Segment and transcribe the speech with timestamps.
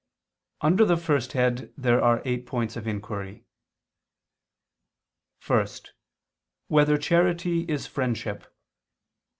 [0.61, 3.45] Under the first head there are eight points of inquiry:
[5.45, 5.67] (1)
[6.69, 8.51] Whether charity is friendship?